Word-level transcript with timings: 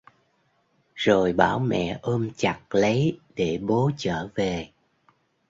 rồi 0.95 1.33
bảo 1.33 1.59
mẹ 1.59 1.99
ôm 2.01 2.29
chặt 2.35 2.61
lấy 2.69 3.19
để 3.35 3.59
bố 3.61 3.91
chở 3.97 4.29
về 4.35 4.69